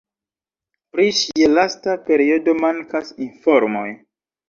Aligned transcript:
Pri 0.95 1.05
ŝia 1.19 1.51
lasta 1.53 1.97
periodo 2.09 2.59
mankas 2.67 3.17
informoj. 3.31 3.89